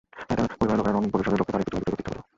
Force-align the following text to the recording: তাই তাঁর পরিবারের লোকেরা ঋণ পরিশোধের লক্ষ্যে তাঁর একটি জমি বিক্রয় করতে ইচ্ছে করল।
তাই 0.27 0.37
তাঁর 0.39 0.51
পরিবারের 0.59 0.79
লোকেরা 0.85 0.99
ঋণ 0.99 1.05
পরিশোধের 1.13 1.39
লক্ষ্যে 1.39 1.53
তাঁর 1.53 1.61
একটি 1.63 1.71
জমি 1.73 1.79
বিক্রয় 1.83 1.89
করতে 1.97 2.01
ইচ্ছে 2.01 2.11
করল। 2.15 2.21